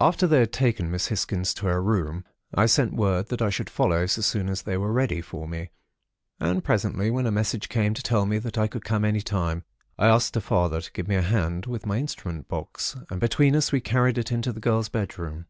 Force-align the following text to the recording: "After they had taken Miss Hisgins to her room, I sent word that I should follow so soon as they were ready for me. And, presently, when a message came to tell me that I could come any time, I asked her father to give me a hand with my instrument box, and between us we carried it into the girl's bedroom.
"After 0.00 0.26
they 0.26 0.38
had 0.38 0.54
taken 0.54 0.90
Miss 0.90 1.08
Hisgins 1.08 1.52
to 1.56 1.66
her 1.66 1.82
room, 1.82 2.24
I 2.54 2.64
sent 2.64 2.94
word 2.94 3.28
that 3.28 3.42
I 3.42 3.50
should 3.50 3.68
follow 3.68 4.06
so 4.06 4.22
soon 4.22 4.48
as 4.48 4.62
they 4.62 4.78
were 4.78 4.90
ready 4.90 5.20
for 5.20 5.46
me. 5.46 5.68
And, 6.40 6.64
presently, 6.64 7.10
when 7.10 7.26
a 7.26 7.30
message 7.30 7.68
came 7.68 7.92
to 7.92 8.02
tell 8.02 8.24
me 8.24 8.38
that 8.38 8.56
I 8.56 8.66
could 8.68 8.86
come 8.86 9.04
any 9.04 9.20
time, 9.20 9.64
I 9.98 10.06
asked 10.06 10.34
her 10.34 10.40
father 10.40 10.80
to 10.80 10.92
give 10.92 11.08
me 11.08 11.16
a 11.16 11.20
hand 11.20 11.66
with 11.66 11.84
my 11.84 11.98
instrument 11.98 12.48
box, 12.48 12.96
and 13.10 13.20
between 13.20 13.54
us 13.54 13.70
we 13.70 13.82
carried 13.82 14.16
it 14.16 14.32
into 14.32 14.50
the 14.50 14.60
girl's 14.60 14.88
bedroom. 14.88 15.44